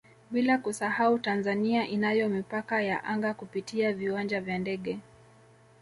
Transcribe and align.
Bila 0.31 0.57
kusahau 0.57 1.19
Tanzania 1.19 1.87
inayo 1.87 2.29
Mipaka 2.29 2.81
ya 2.81 3.03
Anga 3.03 3.33
kupitia 3.33 3.93
viwanja 3.93 4.41
vya 4.41 4.57
ndege 4.59 4.99